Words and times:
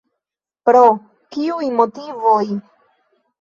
Pro 0.69 0.79
kiuj 1.35 1.69
motivoj? 1.83 2.43